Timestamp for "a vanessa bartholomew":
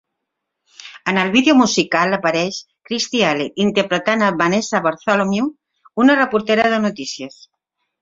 4.29-5.55